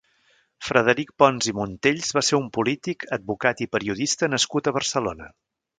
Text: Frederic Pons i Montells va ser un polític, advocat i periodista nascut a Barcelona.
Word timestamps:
Frederic 0.67 1.11
Pons 1.23 1.49
i 1.51 1.53
Montells 1.59 2.11
va 2.19 2.25
ser 2.31 2.41
un 2.41 2.49
polític, 2.59 3.07
advocat 3.21 3.65
i 3.67 3.71
periodista 3.77 4.35
nascut 4.37 4.73
a 4.73 4.77
Barcelona. 4.81 5.35